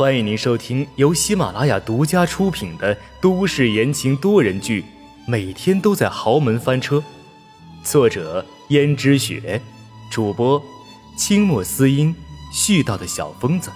[0.00, 4.80] 欢迎您收听由喜马拉雅独家出品的都市言情多人剧
[5.26, 6.96] 《每天都在豪门翻车》，
[7.84, 9.60] 作者：胭脂雪，
[10.10, 10.62] 主播：
[11.18, 12.16] 清墨思音，
[12.50, 13.70] 絮叨的小疯子。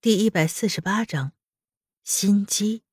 [0.00, 1.32] 第一百四十八章，
[2.04, 2.84] 心机。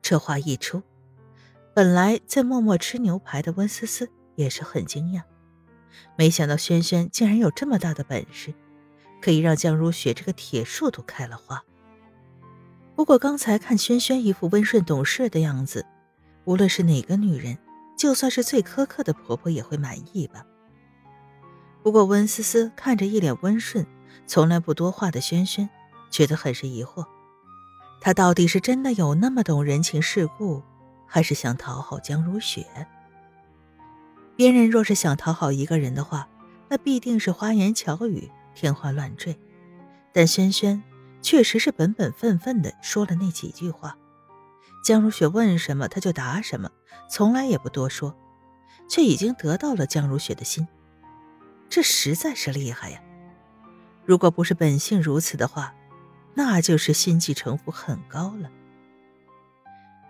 [0.00, 0.82] 这话一出，
[1.74, 5.20] 本来在默默吃牛排的温思思也是很惊讶。
[6.16, 8.54] 没想到轩轩竟然有这么大的本事，
[9.20, 11.62] 可以让江如雪这个铁树都开了花。
[12.94, 15.84] 不过刚才看轩轩一副温顺懂事的样子，
[16.44, 17.58] 无论是哪个女人，
[17.96, 20.44] 就算是最苛刻的婆婆也会满意吧。
[21.82, 23.84] 不过温思思看着一脸温顺、
[24.26, 25.68] 从来不多话的轩轩，
[26.10, 27.04] 觉得很是疑惑：
[28.00, 30.62] 她到底是真的有那么懂人情世故，
[31.06, 32.64] 还是想讨好江如雪？
[34.36, 36.28] 别人若是想讨好一个人的话，
[36.68, 39.38] 那必定是花言巧语、天花乱坠。
[40.12, 40.82] 但轩轩
[41.22, 43.96] 确实是本本分分的说了那几句话，
[44.84, 46.70] 江如雪问什么他就答什么，
[47.08, 48.16] 从来也不多说，
[48.88, 50.66] 却已经得到了江如雪的心。
[51.68, 53.00] 这实在是厉害呀！
[54.04, 55.74] 如果不是本性如此的话，
[56.34, 58.50] 那就是心计城府很高了。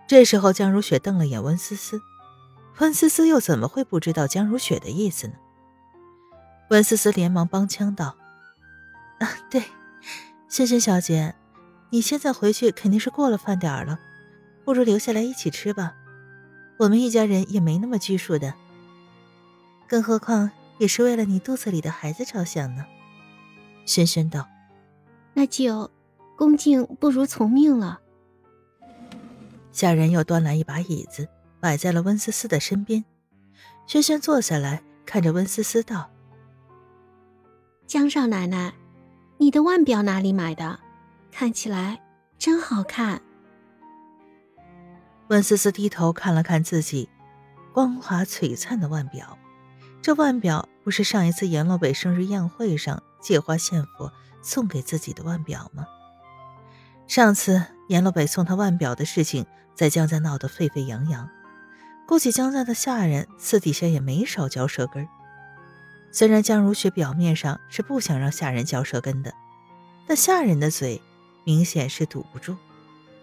[0.07, 2.01] 这时候，江如雪瞪了眼温思思。
[2.79, 5.33] 温思思又怎么会不知道江如雪的意思呢？
[6.69, 8.15] 温思思连忙帮腔道
[9.19, 9.63] ：“啊，对，
[10.49, 11.35] 萱萱小姐，
[11.91, 13.99] 你现在回去肯定是过了饭点了，
[14.65, 15.95] 不如留下来一起吃吧。
[16.77, 18.53] 我们一家人也没那么拘束的，
[19.87, 22.85] 更何况也是为了你肚子里的孩子着想呢。”
[23.85, 24.49] 萱萱道
[25.33, 25.89] ：“那就
[26.35, 28.01] 恭敬不如从命了。”
[29.71, 31.29] 下人又端来一把椅子。
[31.65, 33.03] 摆在了温思思的身边，
[33.87, 36.11] 轩轩坐下来，看着温思思道
[37.87, 38.71] ：“江少奶奶，
[39.39, 40.79] 你的腕表哪里买的？
[41.31, 41.99] 看起来
[42.37, 43.19] 真好看。”
[45.29, 47.09] 温思思低头看了看自己
[47.73, 49.35] 光滑璀璨的腕表，
[50.03, 54.13] 这腕表不是上一次阎洛北生日宴会上借花献佛
[54.43, 55.87] 送给自己的腕表吗？
[57.07, 61.27] 上次阎洛北送他腕表的事情，在江家闹得沸沸扬扬。
[62.07, 65.07] 估计江家的下人私底下也没少嚼舌根
[66.11, 69.33] 虽然江如雪表面上是不想让下人嚼舌根的，
[70.07, 71.01] 但下人的嘴
[71.43, 72.55] 明显是堵不住，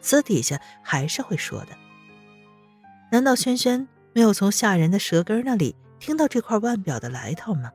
[0.01, 1.69] 私底下还是会说的。
[3.11, 7.71] 难道轩轩没有从下人的舌根那里听到这块腕表的来头吗？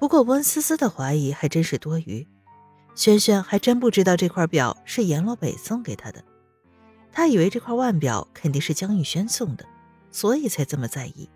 [0.00, 2.26] 不过温思思的怀疑还真是多余，
[2.96, 6.24] 轩轩还真不知道这块表是阎罗北送给他的。
[7.12, 9.66] 他以为这块腕表肯定是江玉轩送的，
[10.10, 11.28] 所以才这么在意。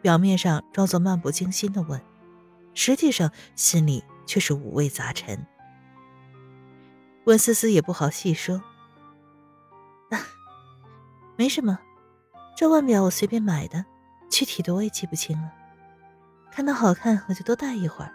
[0.00, 2.02] 表面上装作漫不经心的问，
[2.74, 5.46] 实际上心里却是五味杂陈。
[7.24, 8.56] 温思思也不好细说，
[10.10, 10.18] 啊，
[11.36, 11.78] 没什么，
[12.56, 13.84] 这腕表我随便买的，
[14.28, 15.52] 具体的我也记不清了。
[16.50, 18.12] 看到好看我就多戴一会儿，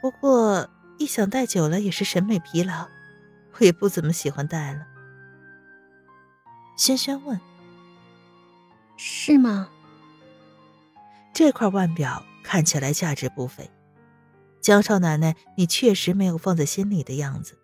[0.00, 0.66] 不过
[0.96, 2.88] 一想戴久了也是审美疲劳，
[3.58, 4.86] 我也不怎么喜欢戴了。
[6.76, 7.40] 轩轩问
[8.96, 9.68] ：“是吗？
[11.32, 13.70] 这块腕表看起来价值不菲，
[14.60, 17.58] 江少奶奶，你确实没有放在心里的样子。”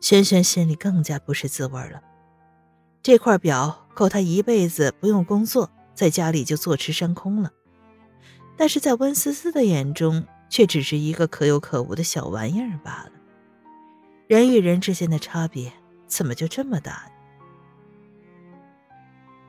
[0.00, 2.00] 轩轩心里更加不是滋味了。
[3.02, 7.52] 这块表够他一辈子不用工作，在家里就坐吃山空了，
[8.56, 13.12] 但是在温思思的眼中，却只是一个可有可无的小玩意儿罢了。
[14.26, 15.72] 人与人之间的差别，
[16.06, 17.17] 怎么就这么大呢？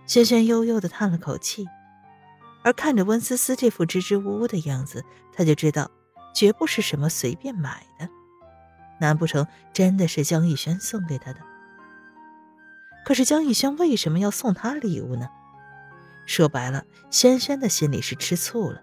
[0.09, 1.67] 轩轩悠悠的叹了口气，
[2.63, 5.91] 而看着温思思这副支支吾吾的样子，他就知道，
[6.33, 8.09] 绝不是什么随便买的。
[8.99, 11.41] 难不成真的是江逸轩送给他的？
[13.05, 15.29] 可是江逸轩为什么要送他礼物呢？
[16.25, 18.81] 说白了，轩轩的心里是吃醋了，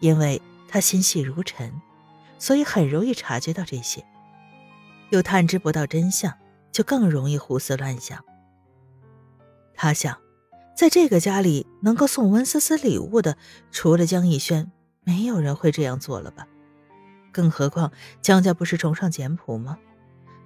[0.00, 1.80] 因为他心细如尘，
[2.40, 4.04] 所以很容易察觉到这些，
[5.10, 6.36] 又探知不到真相，
[6.72, 8.24] 就更容易胡思乱想。
[9.82, 10.18] 他想，
[10.76, 13.38] 在这个家里能够送温思思礼物的，
[13.70, 14.70] 除了江逸轩，
[15.04, 16.46] 没有人会这样做了吧？
[17.32, 17.90] 更何况
[18.20, 19.78] 江家不是崇尚简朴吗？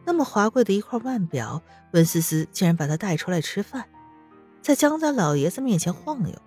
[0.04, 1.60] 那么华贵的一块腕表，
[1.90, 3.86] 温思思竟然把它带出来吃饭，
[4.62, 6.40] 在江家老爷子面前晃悠，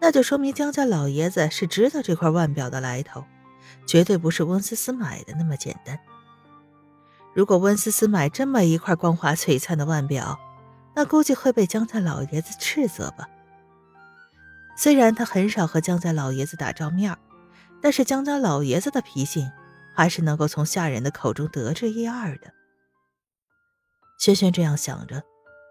[0.00, 3.24] 那就说明江家老爷子是知道这块腕表的来头，
[3.86, 5.96] 绝对不是温思思买的那么简单。
[7.32, 10.40] 如果温思思买这么一块光华璀璨的腕表，
[11.00, 13.26] 那估计会被江家老爷子斥责吧。
[14.76, 17.16] 虽然他很少和江家老爷子打照面
[17.80, 19.50] 但是江家老爷子的脾性
[19.96, 22.52] 还是能够从下人的口中得知一二的。
[24.18, 25.22] 轩轩这样想着，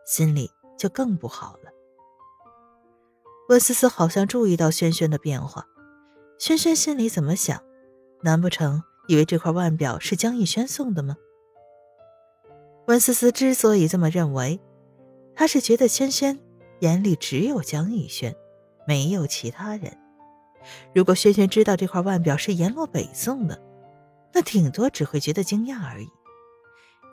[0.08, 0.50] 心里
[0.80, 1.70] 就更不好了。
[3.50, 5.68] 温思思好像注意到轩轩的变化，
[6.40, 7.62] 轩轩心里怎么想？
[8.24, 11.18] 难不成以为这块腕表是江逸轩送的吗？
[12.88, 14.60] 温思思之所以这么认为，
[15.40, 16.38] 他是觉得轩轩
[16.82, 18.36] 眼里只有江逸轩，
[18.86, 19.98] 没有其他人。
[20.94, 23.58] 如果轩轩知道这块腕表是阎洛北送的，
[24.34, 26.10] 那顶多只会觉得惊讶而已。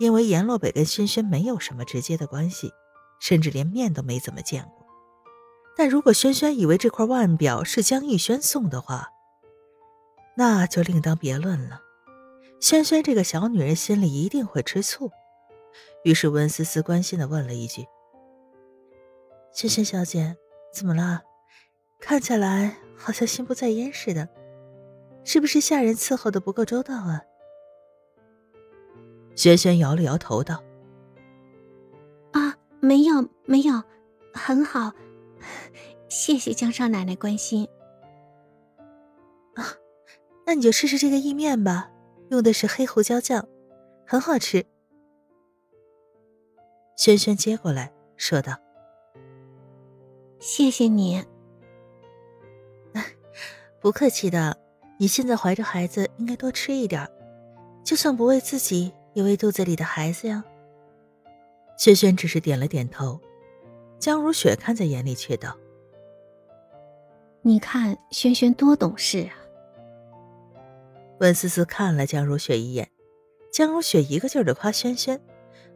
[0.00, 2.73] 因为阎洛北跟轩轩没有什么直接的关系，
[3.20, 4.84] 甚至连面都没怎么见过。
[5.76, 9.11] 但如果轩轩以为这块腕表是江逸轩送的话，
[10.37, 11.81] 那就另当别论了。
[12.61, 15.12] 轩轩这个小女人心里一定会吃醋。
[16.02, 17.87] 于是温思思关心的问了一句
[19.56, 20.37] ：“轩轩小姐，
[20.70, 21.23] 怎么了？
[21.99, 24.29] 看起来好像心不在焉似的，
[25.25, 27.23] 是不是下人伺候的不够周到啊？”
[29.35, 30.62] 萱萱摇了摇头道
[32.32, 33.82] ：“啊，没有，没有，
[34.35, 34.93] 很好，
[36.11, 37.67] 谢谢江少奶奶关心。
[39.55, 39.64] 啊，
[40.44, 41.91] 那你就试试这个意面吧，
[42.29, 43.49] 用的是黑胡椒酱，
[44.06, 44.67] 很好吃。”
[46.94, 48.59] 轩轩接过来说道
[50.38, 51.25] ：“谢谢你，
[53.81, 54.56] 不客气的。
[54.99, 57.06] 你现在怀着孩子，应该多吃一点，
[57.85, 60.44] 就算不为自己。”也为肚子里的孩子呀。
[61.79, 63.19] 轩轩只是点了点头，
[63.99, 65.56] 江如雪看在眼里，却道
[67.41, 69.33] ：“你看，轩轩多懂事啊。”
[71.21, 72.91] 温思思看了江如雪一眼，
[73.50, 75.19] 江如雪一个劲儿的夸轩轩，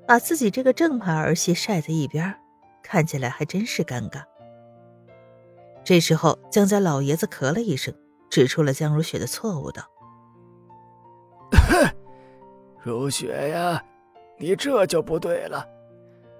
[0.06, 2.38] 把自己这个正牌儿媳晒在一边，
[2.82, 4.22] 看起来还真是尴尬。
[5.84, 7.92] 这时候，江家老爷子咳了一声，
[8.28, 9.82] 指出了江如雪的错误，道。
[12.82, 13.82] 如雪呀，
[14.38, 15.66] 你这就不对了。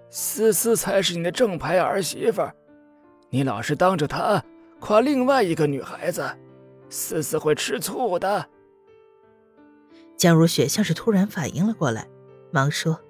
[0.09, 2.43] 思思才是你的正牌儿媳妇，
[3.29, 4.43] 你老是当着她
[4.81, 6.29] 夸另外一个女孩子，
[6.89, 8.47] 思思会吃醋的。
[10.17, 12.09] 江如雪像是突然反应了过来，
[12.51, 13.01] 忙说：“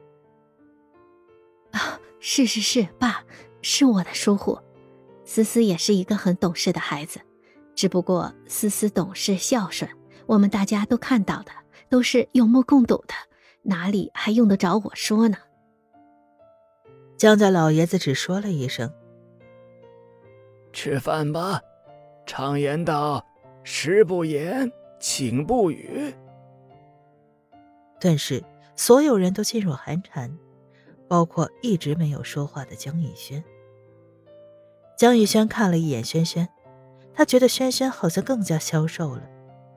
[1.73, 3.25] 啊，是是是，爸，
[3.63, 4.59] 是我的疏忽。
[5.31, 7.21] 思思也是一个很懂事的孩子，
[7.77, 9.89] 只不过思思懂事孝顺，
[10.27, 11.53] 我们大家都看到的。”
[11.89, 13.15] 都是有目共睹的，
[13.63, 15.37] 哪里还用得着我说呢？
[17.17, 18.93] 江家老爷子只说了一声
[20.73, 21.61] ：“吃饭吧。”
[22.27, 23.25] 常言道
[23.63, 26.13] ：“食不言，寝不语。”
[28.01, 28.43] 顿时，
[28.77, 30.37] 所有人都噤若寒蝉，
[31.09, 33.43] 包括一直没有说话的江逸轩。
[35.01, 36.47] 江逸轩看了一眼轩轩，
[37.15, 39.23] 他觉得轩轩好像更加消瘦了，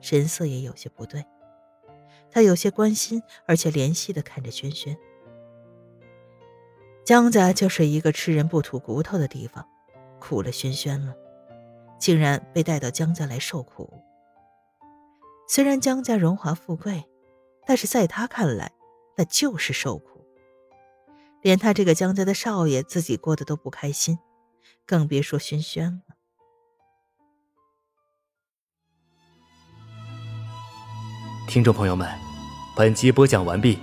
[0.02, 1.24] 神色也有些不对。
[2.30, 4.94] 他有些关心，而且怜惜的看着轩轩。
[7.06, 9.66] 江家就是一个吃人不吐骨头的地方，
[10.20, 11.14] 苦了轩轩了，
[11.98, 13.90] 竟然被带到江家来受苦。
[15.48, 17.02] 虽然江家荣华富贵，
[17.64, 18.72] 但是在他看来，
[19.16, 20.22] 那就是受苦。
[21.40, 24.18] 连他这个江家的少爷自己过得都不开心，
[24.86, 26.16] 更别说轩轩了。
[31.48, 32.08] 听众朋友们。
[32.76, 33.78] 本集播讲完毕，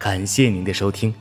[0.00, 1.14] 感谢您的收听。